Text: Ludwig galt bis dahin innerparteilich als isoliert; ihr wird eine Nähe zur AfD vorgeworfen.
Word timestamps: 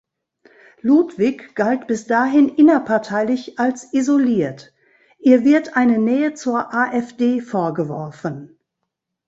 Ludwig 0.81 1.53
galt 1.53 1.85
bis 1.85 2.07
dahin 2.07 2.49
innerparteilich 2.49 3.59
als 3.59 3.93
isoliert; 3.93 4.73
ihr 5.19 5.43
wird 5.45 5.77
eine 5.77 5.99
Nähe 5.99 6.33
zur 6.33 6.73
AfD 6.73 7.39
vorgeworfen. 7.39 8.57